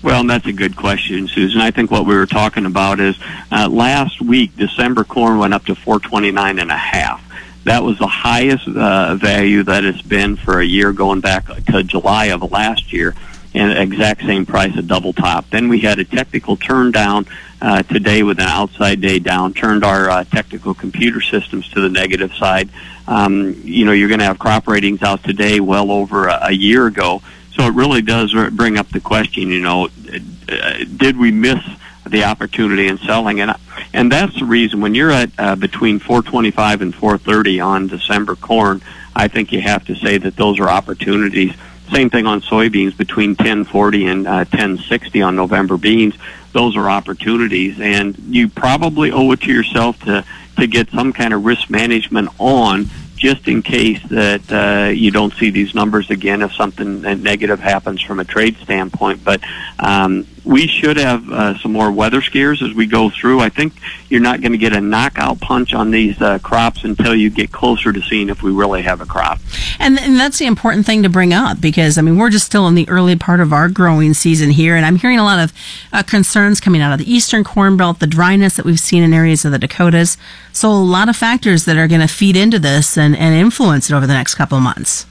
Well, 0.03 0.25
that's 0.25 0.45
a 0.47 0.53
good 0.53 0.75
question, 0.75 1.29
Susan. 1.29 1.61
I 1.61 1.71
think 1.71 1.89
what 1.89 2.05
we 2.05 2.15
were 2.15 2.25
talking 2.25 2.65
about 2.65 2.99
is 2.99 3.17
uh, 3.49 3.69
last 3.71 4.21
week, 4.21 4.57
December 4.57 5.05
corn 5.05 5.39
went 5.39 5.53
up 5.53 5.63
to 5.67 5.75
429 5.75 6.59
and 6.59 6.69
a 6.69 6.77
half. 6.77 7.23
That 7.67 7.83
was 7.83 7.99
the 7.99 8.07
highest 8.07 8.65
uh, 8.65 9.15
value 9.15 9.61
that 9.63 9.83
it's 9.83 10.01
been 10.01 10.37
for 10.37 10.61
a 10.61 10.65
year 10.65 10.93
going 10.93 11.19
back 11.19 11.47
to 11.65 11.83
July 11.83 12.27
of 12.27 12.49
last 12.49 12.93
year 12.93 13.13
and 13.53 13.77
exact 13.77 14.21
same 14.21 14.45
price 14.45 14.77
at 14.77 14.87
double 14.87 15.11
top. 15.11 15.49
Then 15.49 15.67
we 15.67 15.81
had 15.81 15.99
a 15.99 16.05
technical 16.05 16.55
turn 16.55 16.91
down 16.91 17.25
uh, 17.61 17.83
today 17.83 18.23
with 18.23 18.39
an 18.39 18.47
outside 18.47 19.01
day 19.01 19.19
down, 19.19 19.53
turned 19.53 19.83
our 19.83 20.09
uh, 20.09 20.23
technical 20.23 20.73
computer 20.73 21.19
systems 21.19 21.67
to 21.71 21.81
the 21.81 21.89
negative 21.89 22.33
side. 22.35 22.69
Um, 23.05 23.59
you 23.65 23.83
know, 23.83 23.91
you're 23.91 24.07
going 24.07 24.19
to 24.19 24.25
have 24.25 24.39
crop 24.39 24.65
ratings 24.69 25.03
out 25.03 25.25
today 25.25 25.59
well 25.59 25.91
over 25.91 26.29
a, 26.29 26.47
a 26.47 26.51
year 26.53 26.87
ago. 26.87 27.21
So 27.51 27.63
it 27.63 27.73
really 27.73 28.01
does 28.01 28.33
bring 28.51 28.77
up 28.77 28.87
the 28.89 29.01
question, 29.01 29.49
you 29.49 29.61
know, 29.61 29.89
uh, 30.49 30.85
did 30.95 31.17
we 31.17 31.31
miss 31.31 31.59
the 32.05 32.23
opportunity 32.23 32.87
in 32.87 32.97
selling. 32.99 33.41
And 33.41 33.51
and 33.93 34.11
that's 34.11 34.37
the 34.39 34.45
reason 34.45 34.81
when 34.81 34.95
you're 34.95 35.11
at 35.11 35.31
uh, 35.37 35.55
between 35.55 35.99
425 35.99 36.81
and 36.81 36.95
430 36.95 37.59
on 37.59 37.87
December 37.87 38.35
corn, 38.35 38.81
I 39.15 39.27
think 39.27 39.51
you 39.51 39.61
have 39.61 39.85
to 39.85 39.95
say 39.95 40.17
that 40.17 40.35
those 40.35 40.59
are 40.59 40.69
opportunities. 40.69 41.53
Same 41.91 42.09
thing 42.09 42.25
on 42.25 42.41
soybeans 42.41 42.97
between 42.97 43.31
1040 43.31 44.05
and 44.07 44.27
uh, 44.27 44.45
1060 44.49 45.21
on 45.21 45.35
November 45.35 45.77
beans. 45.77 46.15
Those 46.51 46.75
are 46.75 46.89
opportunities, 46.89 47.79
and 47.79 48.17
you 48.17 48.49
probably 48.49 49.11
owe 49.11 49.31
it 49.31 49.41
to 49.41 49.53
yourself 49.53 49.99
to 50.01 50.25
to 50.57 50.67
get 50.67 50.89
some 50.89 51.13
kind 51.13 51.33
of 51.33 51.45
risk 51.45 51.69
management 51.69 52.29
on 52.39 52.89
just 53.15 53.47
in 53.47 53.61
case 53.61 54.01
that 54.09 54.41
uh, 54.51 54.89
you 54.89 55.11
don't 55.11 55.33
see 55.33 55.49
these 55.49 55.73
numbers 55.73 56.09
again 56.09 56.41
if 56.41 56.53
something 56.53 57.01
negative 57.01 57.59
happens 57.59 58.01
from 58.01 58.19
a 58.19 58.23
trade 58.23 58.55
standpoint. 58.57 59.23
But 59.23 59.41
um, 59.79 60.27
we 60.47 60.65
should 60.65 60.95
have 60.95 61.29
uh, 61.29 61.57
some 61.59 61.73
more 61.73 61.91
weather 61.91 62.21
scares 62.21 62.61
as 62.61 62.73
we 62.73 62.85
go 62.85 63.09
through. 63.09 63.41
I 63.41 63.49
think 63.49 63.73
you're 64.09 64.21
not 64.21 64.39
going 64.39 64.53
to 64.53 64.57
get 64.57 64.73
a 64.73 64.79
knockout 64.79 65.41
punch 65.41 65.73
on 65.73 65.91
these 65.91 66.19
uh, 66.21 66.39
crops 66.39 66.85
until 66.85 67.13
you 67.13 67.29
get 67.29 67.51
closer 67.51 67.91
to 67.91 68.01
seeing 68.01 68.29
if 68.29 68.41
we 68.41 68.51
really 68.51 68.81
have 68.81 69.01
a 69.01 69.05
crop. 69.05 69.39
And, 69.77 69.99
and 69.99 70.15
that's 70.15 70.39
the 70.39 70.45
important 70.45 70.85
thing 70.85 71.03
to 71.03 71.09
bring 71.09 71.33
up 71.33 71.59
because, 71.59 71.97
I 71.97 72.01
mean, 72.01 72.17
we're 72.17 72.29
just 72.29 72.45
still 72.45 72.67
in 72.67 72.75
the 72.75 72.87
early 72.87 73.17
part 73.17 73.41
of 73.41 73.51
our 73.51 73.67
growing 73.67 74.13
season 74.13 74.51
here, 74.51 74.75
and 74.75 74.85
I'm 74.85 74.95
hearing 74.95 75.19
a 75.19 75.23
lot 75.23 75.39
of 75.39 75.53
uh, 75.91 76.03
concerns 76.03 76.61
coming 76.61 76.81
out 76.81 76.93
of 76.93 76.99
the 76.99 77.11
eastern 77.11 77.43
corn 77.43 77.75
belt, 77.75 77.99
the 77.99 78.07
dryness 78.07 78.55
that 78.55 78.65
we've 78.65 78.79
seen 78.79 79.03
in 79.03 79.13
areas 79.13 79.43
of 79.43 79.51
the 79.51 79.59
Dakotas. 79.59 80.17
So, 80.53 80.71
a 80.71 80.73
lot 80.73 81.09
of 81.09 81.15
factors 81.15 81.65
that 81.65 81.77
are 81.77 81.87
going 81.87 82.01
to 82.01 82.07
feed 82.07 82.37
into 82.37 82.57
this 82.57 82.97
and, 82.97 83.15
and 83.15 83.35
influence 83.35 83.89
it 83.89 83.95
over 83.95 84.07
the 84.07 84.13
next 84.13 84.35
couple 84.35 84.57
of 84.57 84.63
months. 84.63 85.05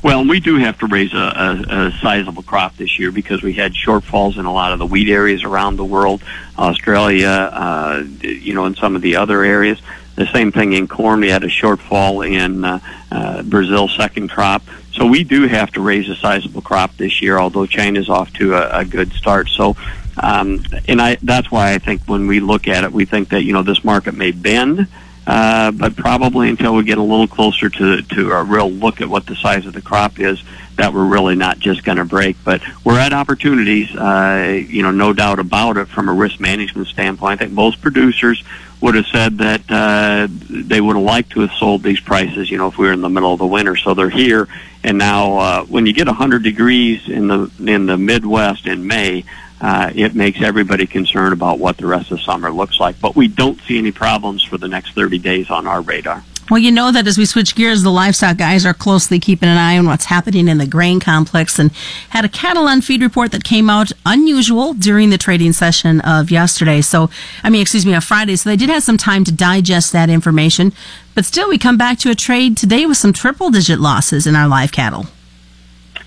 Well, 0.00 0.26
we 0.26 0.40
do 0.40 0.56
have 0.56 0.78
to 0.78 0.86
raise 0.86 1.12
a, 1.12 1.16
a, 1.16 1.86
a 1.86 1.92
sizable 2.00 2.42
crop 2.42 2.76
this 2.76 2.98
year 2.98 3.12
because 3.12 3.42
we 3.42 3.52
had 3.52 3.72
shortfalls 3.72 4.38
in 4.38 4.46
a 4.46 4.52
lot 4.52 4.72
of 4.72 4.78
the 4.78 4.86
wheat 4.86 5.08
areas 5.08 5.44
around 5.44 5.76
the 5.76 5.84
world, 5.84 6.22
Australia, 6.58 7.28
uh, 7.28 8.04
you 8.20 8.54
know, 8.54 8.66
in 8.66 8.74
some 8.74 8.96
of 8.96 9.02
the 9.02 9.16
other 9.16 9.42
areas. 9.44 9.80
The 10.16 10.26
same 10.26 10.52
thing 10.52 10.72
in 10.72 10.88
corn. 10.88 11.20
We 11.20 11.30
had 11.30 11.44
a 11.44 11.48
shortfall 11.48 12.28
in 12.28 12.64
uh, 12.64 12.80
uh, 13.10 13.42
Brazil's 13.42 13.94
second 13.96 14.28
crop. 14.28 14.62
So 14.92 15.06
we 15.06 15.24
do 15.24 15.46
have 15.46 15.70
to 15.72 15.80
raise 15.80 16.08
a 16.08 16.16
sizable 16.16 16.62
crop 16.62 16.96
this 16.96 17.22
year, 17.22 17.38
although 17.38 17.66
China's 17.66 18.10
off 18.10 18.32
to 18.34 18.54
a, 18.54 18.80
a 18.80 18.84
good 18.84 19.12
start. 19.12 19.48
So, 19.48 19.76
um, 20.22 20.62
and 20.86 21.00
I, 21.00 21.16
that's 21.22 21.50
why 21.50 21.72
I 21.72 21.78
think 21.78 22.02
when 22.02 22.26
we 22.26 22.40
look 22.40 22.68
at 22.68 22.84
it, 22.84 22.92
we 22.92 23.06
think 23.06 23.30
that, 23.30 23.44
you 23.44 23.52
know, 23.52 23.62
this 23.62 23.84
market 23.84 24.14
may 24.14 24.32
bend 24.32 24.80
uh, 24.80 24.84
but 25.24 25.96
probably 25.96 26.48
until 26.48 26.74
we 26.74 26.84
get 26.84 26.98
a 26.98 27.02
little 27.02 27.28
closer 27.28 27.68
to 27.68 28.02
to 28.02 28.32
a 28.32 28.42
real 28.42 28.70
look 28.70 29.00
at 29.00 29.08
what 29.08 29.26
the 29.26 29.36
size 29.36 29.66
of 29.66 29.72
the 29.72 29.82
crop 29.82 30.18
is, 30.18 30.42
that 30.76 30.92
we're 30.92 31.06
really 31.06 31.34
not 31.34 31.58
just 31.58 31.84
going 31.84 31.98
to 31.98 32.04
break. 32.04 32.36
But 32.44 32.62
we're 32.84 32.98
at 32.98 33.12
opportunities, 33.12 33.94
uh, 33.94 34.62
you 34.66 34.82
know, 34.82 34.90
no 34.90 35.12
doubt 35.12 35.38
about 35.38 35.76
it. 35.76 35.88
From 35.88 36.08
a 36.08 36.12
risk 36.12 36.40
management 36.40 36.88
standpoint, 36.88 37.40
I 37.40 37.44
think 37.44 37.52
most 37.52 37.80
producers 37.80 38.42
would 38.80 38.96
have 38.96 39.06
said 39.06 39.38
that 39.38 39.62
uh, 39.70 40.26
they 40.50 40.80
would 40.80 40.96
have 40.96 41.04
liked 41.04 41.30
to 41.30 41.40
have 41.40 41.52
sold 41.52 41.82
these 41.82 42.00
prices, 42.00 42.50
you 42.50 42.58
know, 42.58 42.66
if 42.66 42.78
we 42.78 42.86
were 42.86 42.92
in 42.92 43.00
the 43.00 43.08
middle 43.08 43.32
of 43.32 43.38
the 43.38 43.46
winter. 43.46 43.76
So 43.76 43.94
they're 43.94 44.10
here, 44.10 44.48
and 44.82 44.98
now 44.98 45.38
uh, 45.38 45.64
when 45.64 45.86
you 45.86 45.92
get 45.92 46.08
100 46.08 46.42
degrees 46.42 47.08
in 47.08 47.28
the 47.28 47.50
in 47.60 47.86
the 47.86 47.96
Midwest 47.96 48.66
in 48.66 48.86
May, 48.86 49.24
uh, 49.62 49.92
it 49.94 50.14
makes 50.14 50.42
everybody 50.42 50.86
concerned 50.86 51.32
about 51.32 51.60
what 51.60 51.76
the 51.76 51.86
rest 51.86 52.10
of 52.10 52.20
summer 52.20 52.50
looks 52.50 52.80
like. 52.80 53.00
But 53.00 53.14
we 53.14 53.28
don't 53.28 53.60
see 53.62 53.78
any 53.78 53.92
problems 53.92 54.42
for 54.42 54.58
the 54.58 54.66
next 54.66 54.94
30 54.94 55.18
days 55.18 55.50
on 55.50 55.68
our 55.68 55.80
radar. 55.80 56.24
Well, 56.50 56.58
you 56.58 56.72
know 56.72 56.90
that 56.90 57.06
as 57.06 57.16
we 57.16 57.24
switch 57.24 57.54
gears, 57.54 57.84
the 57.84 57.90
livestock 57.90 58.36
guys 58.36 58.66
are 58.66 58.74
closely 58.74 59.20
keeping 59.20 59.48
an 59.48 59.56
eye 59.56 59.78
on 59.78 59.86
what's 59.86 60.06
happening 60.06 60.48
in 60.48 60.58
the 60.58 60.66
grain 60.66 60.98
complex 60.98 61.60
and 61.60 61.70
had 62.08 62.24
a 62.24 62.28
cattle 62.28 62.66
on 62.66 62.80
feed 62.80 63.00
report 63.00 63.30
that 63.30 63.44
came 63.44 63.70
out 63.70 63.92
unusual 64.04 64.74
during 64.74 65.10
the 65.10 65.16
trading 65.16 65.52
session 65.52 66.00
of 66.00 66.32
yesterday. 66.32 66.80
So, 66.80 67.08
I 67.44 67.48
mean, 67.48 67.62
excuse 67.62 67.86
me, 67.86 67.94
on 67.94 68.00
Friday. 68.00 68.34
So 68.34 68.50
they 68.50 68.56
did 68.56 68.68
have 68.68 68.82
some 68.82 68.98
time 68.98 69.22
to 69.24 69.32
digest 69.32 69.92
that 69.92 70.10
information. 70.10 70.72
But 71.14 71.24
still, 71.24 71.48
we 71.48 71.56
come 71.56 71.78
back 71.78 71.98
to 72.00 72.10
a 72.10 72.16
trade 72.16 72.56
today 72.56 72.84
with 72.84 72.96
some 72.96 73.12
triple 73.12 73.50
digit 73.50 73.78
losses 73.78 74.26
in 74.26 74.34
our 74.34 74.48
live 74.48 74.72
cattle. 74.72 75.06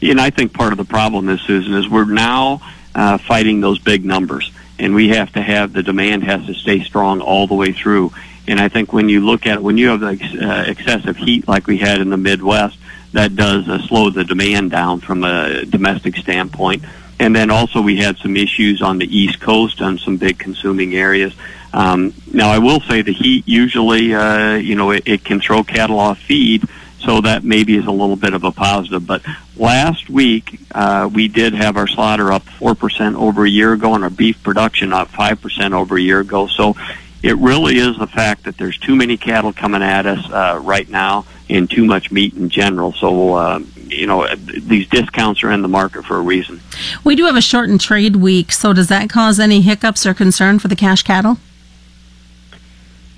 And 0.01 0.19
I 0.19 0.29
think 0.29 0.53
part 0.53 0.73
of 0.73 0.77
the 0.77 0.85
problem 0.85 1.29
is, 1.29 1.39
Susan, 1.41 1.73
is 1.73 1.87
we're 1.87 2.03
now 2.03 2.61
uh, 2.95 3.17
fighting 3.19 3.61
those 3.61 3.77
big 3.77 4.03
numbers. 4.05 4.51
And 4.79 4.95
we 4.95 5.09
have 5.09 5.31
to 5.33 5.41
have 5.41 5.73
the 5.73 5.83
demand 5.83 6.23
has 6.23 6.45
to 6.47 6.53
stay 6.53 6.83
strong 6.83 7.21
all 7.21 7.45
the 7.47 7.53
way 7.53 7.71
through. 7.71 8.11
And 8.47 8.59
I 8.59 8.69
think 8.69 8.93
when 8.93 9.09
you 9.09 9.25
look 9.25 9.45
at 9.45 9.57
it, 9.57 9.63
when 9.63 9.77
you 9.77 9.89
have 9.89 10.01
like, 10.01 10.21
uh, 10.23 10.63
excessive 10.67 11.17
heat 11.17 11.47
like 11.47 11.67
we 11.67 11.77
had 11.77 12.01
in 12.01 12.09
the 12.09 12.17
Midwest, 12.17 12.77
that 13.13 13.35
does 13.35 13.67
uh, 13.69 13.79
slow 13.87 14.09
the 14.09 14.23
demand 14.23 14.71
down 14.71 14.99
from 14.99 15.23
a 15.23 15.65
domestic 15.65 16.17
standpoint. 16.17 16.83
And 17.19 17.33
then 17.33 17.49
also 17.49 17.81
we 17.81 17.95
had 17.95 18.17
some 18.17 18.35
issues 18.35 18.81
on 18.81 18.97
the 18.97 19.17
East 19.17 19.39
Coast 19.39 19.81
on 19.81 19.97
some 19.97 20.17
big 20.17 20.37
consuming 20.37 20.95
areas. 20.95 21.33
Um, 21.73 22.13
now 22.31 22.49
I 22.49 22.59
will 22.59 22.81
say 22.81 23.01
the 23.01 23.13
heat 23.13 23.47
usually, 23.47 24.13
uh, 24.13 24.55
you 24.55 24.75
know, 24.75 24.91
it, 24.91 25.03
it 25.05 25.23
can 25.23 25.39
throw 25.39 25.63
cattle 25.63 25.99
off 25.99 26.19
feed, 26.19 26.63
so 27.05 27.21
that 27.21 27.43
maybe 27.43 27.75
is 27.77 27.85
a 27.85 27.91
little 27.91 28.15
bit 28.15 28.33
of 28.33 28.43
a 28.43 28.51
positive. 28.51 29.05
But 29.05 29.23
last 29.55 30.09
week 30.09 30.59
uh, 30.71 31.09
we 31.13 31.27
did 31.27 31.53
have 31.53 31.77
our 31.77 31.87
slaughter 31.87 32.31
up 32.31 32.43
four 32.43 32.75
percent 32.75 33.15
over 33.15 33.45
a 33.45 33.49
year 33.49 33.73
ago, 33.73 33.93
and 33.93 34.03
our 34.03 34.09
beef 34.09 34.41
production 34.43 34.93
up 34.93 35.09
five 35.09 35.41
percent 35.41 35.73
over 35.73 35.95
a 35.95 36.01
year 36.01 36.19
ago. 36.19 36.47
So 36.47 36.75
it 37.23 37.37
really 37.37 37.77
is 37.77 37.97
the 37.97 38.07
fact 38.07 38.43
that 38.43 38.57
there's 38.57 38.77
too 38.77 38.95
many 38.95 39.17
cattle 39.17 39.53
coming 39.53 39.81
at 39.81 40.05
us 40.05 40.29
uh, 40.29 40.59
right 40.61 40.87
now, 40.89 41.25
and 41.49 41.69
too 41.69 41.85
much 41.85 42.11
meat 42.11 42.33
in 42.33 42.49
general. 42.49 42.93
So. 42.93 43.33
Uh, 43.33 43.59
you 43.87 44.07
know, 44.07 44.27
these 44.35 44.87
discounts 44.89 45.43
are 45.43 45.51
in 45.51 45.61
the 45.61 45.67
market 45.67 46.05
for 46.05 46.17
a 46.17 46.21
reason. 46.21 46.59
We 47.03 47.15
do 47.15 47.25
have 47.25 47.35
a 47.35 47.41
shortened 47.41 47.81
trade 47.81 48.15
week, 48.15 48.51
so 48.51 48.73
does 48.73 48.87
that 48.87 49.11
cause 49.11 49.39
any 49.39 49.61
hiccups 49.61 50.07
or 50.07 50.13
concern 50.15 50.57
for 50.57 50.67
the 50.67 50.75
cash 50.75 51.03
cattle? 51.03 51.37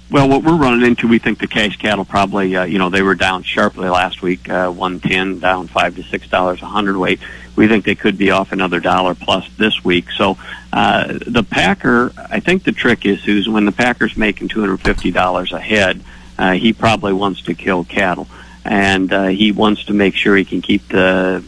Well, 0.10 0.30
what 0.30 0.42
we're 0.44 0.56
running 0.56 0.88
into, 0.88 1.06
we 1.06 1.20
think 1.20 1.40
the 1.40 1.48
cash 1.48 1.76
cattle 1.76 2.06
probably, 2.06 2.56
uh, 2.56 2.64
you 2.64 2.80
know, 2.80 2.90
they 2.90 3.02
were 3.02 3.16
down 3.16 3.44
sharply 3.44 3.90
last 3.90 4.22
week, 4.22 4.50
uh, 4.50 4.72
one 4.72 5.02
ten, 5.02 5.40
down 5.40 5.68
five 5.68 5.96
to 5.98 6.04
six 6.04 6.30
dollars 6.30 6.62
a 6.62 6.66
hundredweight. 6.66 7.20
We 7.58 7.68
think 7.68 7.84
they 7.84 7.96
could 7.96 8.18
be 8.18 8.32
off 8.32 8.54
another 8.54 8.80
dollar 8.80 9.16
plus 9.16 9.46
this 9.58 9.84
week. 9.84 10.10
So 10.12 10.38
uh, 10.72 11.20
the 11.28 11.44
packer, 11.44 12.14
I 12.18 12.40
think 12.40 12.64
the 12.64 12.72
trick 12.72 13.06
is, 13.06 13.22
Susan, 13.22 13.52
when 13.52 13.66
the 13.66 13.74
packer's 13.74 14.16
making 14.16 14.48
two 14.48 14.62
hundred 14.62 14.78
fifty 14.78 15.12
dollars 15.12 15.52
a 15.52 15.60
head, 15.60 16.02
uh, 16.38 16.54
he 16.54 16.72
probably 16.72 17.12
wants 17.12 17.42
to 17.44 17.54
kill 17.54 17.84
cattle 17.84 18.28
and 18.64 19.12
uh, 19.12 19.28
he 19.28 19.52
wants 19.52 19.86
to 19.86 19.94
make 19.94 20.16
sure 20.16 20.36
he 20.36 20.46
can 20.46 20.62
keep 20.62 20.88
the 20.88 21.44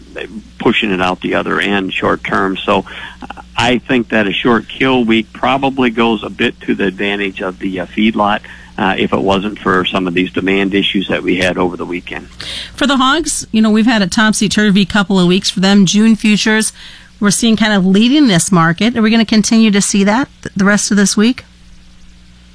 pushing 0.57 0.91
it 0.91 1.01
out 1.01 1.21
the 1.21 1.35
other 1.35 1.59
end 1.61 1.93
short 1.93 2.23
term. 2.23 2.57
So 2.57 2.85
I 3.59 3.77
think 3.77 4.07
that 4.09 4.25
a 4.25 4.31
short 4.31 4.69
kill 4.69 5.03
week 5.03 5.33
probably 5.33 5.89
goes 5.89 6.23
a 6.23 6.29
bit 6.29 6.57
to 6.61 6.75
the 6.75 6.85
advantage 6.85 7.41
of 7.41 7.59
the 7.59 7.81
uh, 7.81 7.85
feedlot. 7.87 8.41
Uh, 8.77 8.95
if 8.97 9.11
it 9.11 9.19
wasn't 9.19 9.59
for 9.59 9.83
some 9.83 10.07
of 10.07 10.13
these 10.13 10.31
demand 10.31 10.73
issues 10.73 11.09
that 11.09 11.21
we 11.21 11.35
had 11.35 11.57
over 11.57 11.75
the 11.75 11.85
weekend. 11.85 12.29
For 12.73 12.87
the 12.87 12.95
hogs, 12.95 13.45
you 13.51 13.61
know, 13.61 13.69
we've 13.69 13.85
had 13.85 14.01
a 14.01 14.07
topsy 14.07 14.47
turvy 14.47 14.85
couple 14.85 15.19
of 15.19 15.27
weeks 15.27 15.49
for 15.49 15.59
them. 15.59 15.85
June 15.85 16.15
futures, 16.15 16.71
we're 17.19 17.31
seeing 17.31 17.57
kind 17.57 17.73
of 17.73 17.85
leading 17.85 18.27
this 18.27 18.49
market. 18.49 18.95
Are 18.95 19.01
we 19.01 19.09
going 19.09 19.25
to 19.25 19.29
continue 19.29 19.71
to 19.71 19.81
see 19.81 20.05
that 20.05 20.29
the 20.55 20.63
rest 20.63 20.91
of 20.91 20.95
this 20.95 21.17
week? 21.17 21.43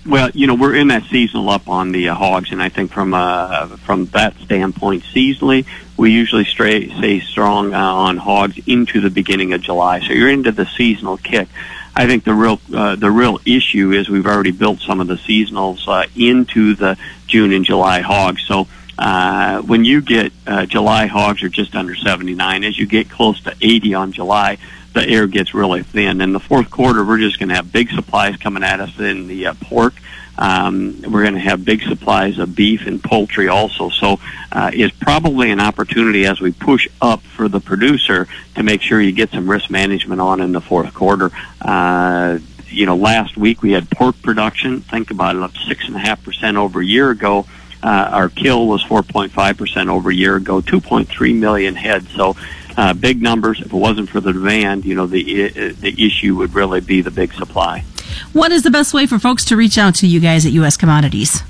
Well, 0.07 0.31
you 0.35 0.47
know, 0.47 0.55
we're 0.55 0.75
in 0.75 0.89
that 0.89 1.05
seasonal 1.05 1.49
up 1.49 1.67
on 1.67 1.93
the 1.93 2.11
uh, 2.11 2.15
hogs, 2.15 2.53
and 2.53 2.63
I 2.63 2.69
think 2.69 2.93
from 2.93 3.15
uh, 3.15 3.69
from 3.79 4.07
that 4.07 4.37
standpoint, 4.41 5.03
seasonally, 5.05 5.67
we 5.97 6.13
usually 6.13 6.45
stay, 6.45 6.91
stay 6.91 7.21
strong 7.21 7.73
uh, 7.73 7.79
on 7.79 8.19
hogs 8.19 8.59
into 8.67 9.01
the 9.01 9.09
beginning 9.09 9.55
of 9.55 9.63
July. 9.63 10.01
So 10.01 10.13
you're 10.13 10.29
into 10.29 10.53
the 10.53 10.67
seasonal 10.67 11.17
kick. 11.17 11.49
I 11.97 12.07
think 12.07 12.25
the 12.25 12.35
real 12.35 12.61
uh, 12.75 12.97
the 12.97 13.11
real 13.11 13.41
issue 13.47 13.93
is 13.93 14.11
we've 14.11 14.27
already 14.27 14.51
built 14.51 14.81
some 14.81 15.01
of 15.01 15.07
the 15.07 15.15
seasonals 15.15 15.89
uh, 15.89 16.07
into 16.15 16.75
the 16.75 16.99
June 17.27 17.53
and 17.53 17.65
July 17.65 18.01
hogs. 18.01 18.45
So 18.47 18.67
uh, 18.99 19.63
when 19.63 19.85
you 19.87 20.03
get 20.03 20.33
uh, 20.47 20.67
July 20.67 21.07
hogs 21.07 21.43
are 21.43 21.49
just 21.49 21.75
under 21.75 21.95
79, 21.95 22.65
as 22.65 22.79
you 22.79 22.87
get 22.87 23.09
close 23.09 23.41
to 23.45 23.57
80 23.61 23.95
on 23.95 24.13
July, 24.13 24.59
the 24.95 25.07
air 25.07 25.27
gets 25.27 25.53
really 25.55 25.83
thin. 25.83 26.21
In 26.21 26.33
the 26.33 26.41
fourth 26.41 26.71
quarter, 26.71 27.05
we're 27.05 27.19
just 27.19 27.39
going 27.39 27.51
to 27.51 27.55
have 27.57 27.71
big 27.71 27.91
supplies 27.91 28.37
coming 28.37 28.63
at 28.63 28.81
us 28.81 28.99
in 28.99 29.27
the 29.27 29.49
uh, 29.49 29.55
pork. 29.55 29.95
Um, 30.37 31.03
we're 31.03 31.23
going 31.23 31.35
to 31.35 31.41
have 31.41 31.65
big 31.65 31.83
supplies 31.83 32.39
of 32.39 32.57
beef 32.57 32.87
and 32.87 33.03
poultry 33.03 33.49
also. 33.49 33.91
So 33.91 34.19
uh, 34.51 34.71
it's 34.73 34.97
probably 34.97 35.51
an 35.51 35.61
opportunity 35.61 36.27
as 36.27 36.41
we 36.41 36.53
push 36.53 36.89
up 37.01 37.23
for 37.23 37.49
the 37.49 37.61
producer 37.61 38.27
to 38.55 38.63
make 38.63 38.83
sure 38.83 39.01
you 39.01 39.13
get 39.13 39.31
some 39.31 39.49
risk 39.49 39.71
management 39.71 40.21
on 40.21 40.41
in 40.41 40.53
the 40.53 40.61
fourth 40.61 40.93
quarter. 40.95 41.31
Uh, 41.61 42.39
you 42.69 42.87
know, 42.87 42.97
last 42.97 43.37
week 43.37 43.63
we 43.63 43.73
had 43.73 43.89
pork 43.91 44.21
production. 44.23 44.81
Think 44.81 45.11
about 45.11 45.37
it, 45.37 45.43
up 45.43 45.57
six 45.69 45.87
and 45.87 45.95
a 45.95 46.01
half 46.01 46.23
percent 46.25 46.57
over 46.57 46.81
a 46.81 46.85
year 46.85 47.11
ago. 47.11 47.47
Uh, 47.83 48.09
our 48.11 48.29
kill 48.31 48.67
was 48.67 48.83
4.5% 48.85 49.89
over 49.89 50.09
a 50.09 50.15
year 50.15 50.37
ago, 50.37 50.63
2.3 50.63 51.37
million 51.37 51.75
head. 51.75 52.07
So 52.09 52.35
uh, 52.77 52.95
big 52.95 53.23
numbers. 53.23 53.61
If 53.61 53.67
it 53.67 53.77
wasn't 53.77 54.09
for 54.09 54.21
the 54.21 54.33
demand, 54.33 54.85
you 54.85 54.95
know, 54.95 55.07
the 55.07 55.49
the 55.73 56.07
issue 56.07 56.37
would 56.37 56.55
really 56.55 56.81
be 56.81 57.03
the 57.03 57.11
big 57.11 57.33
supply. 57.35 57.85
What 58.33 58.53
is 58.53 58.63
the 58.63 58.71
best 58.71 58.95
way 58.95 59.07
for 59.07 59.19
folks 59.19 59.45
to 59.47 59.57
reach 59.57 59.79
out 59.79 59.95
to 59.97 60.07
you 60.07 60.21
guys 60.21 60.47
at 60.47 60.53
U.S. 60.53 60.77
Commodities? 60.77 61.43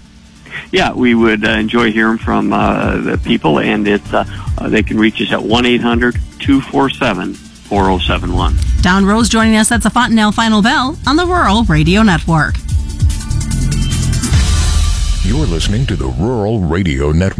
Yeah, 0.70 0.92
we 0.92 1.14
would 1.14 1.44
uh, 1.44 1.50
enjoy 1.50 1.92
hearing 1.92 2.18
from 2.18 2.52
uh, 2.52 2.98
the 2.98 3.18
people, 3.18 3.58
and 3.58 3.86
it's 3.86 4.12
uh, 4.12 4.24
uh 4.58 4.68
they 4.68 4.82
can 4.82 4.98
reach 4.98 5.20
us 5.20 5.32
at 5.32 5.42
1 5.42 5.66
800 5.66 6.14
247 6.40 7.34
4071. 7.34 8.56
Don 8.82 9.04
Roose 9.04 9.28
joining 9.28 9.56
us. 9.56 9.68
That's 9.68 9.84
the 9.84 9.90
Fontanelle 9.90 10.32
Final 10.32 10.62
Bell 10.62 10.98
on 11.06 11.16
the 11.16 11.26
Rural 11.26 11.64
Radio 11.64 12.02
Network. 12.02 12.54
You're 15.24 15.46
listening 15.46 15.86
to 15.86 15.96
the 15.96 16.08
Rural 16.08 16.60
Radio 16.60 17.10
Network. 17.10 17.34